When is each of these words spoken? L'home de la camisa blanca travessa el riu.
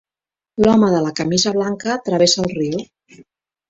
L'home 0.65 0.89
de 0.95 1.03
la 1.09 1.13
camisa 1.21 1.55
blanca 1.59 2.01
travessa 2.11 2.45
el 2.49 2.53
riu. 2.59 2.85